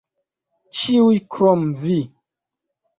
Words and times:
Ĉiuj 0.79 1.21
krom 1.37 1.71
Vi. 1.85 2.03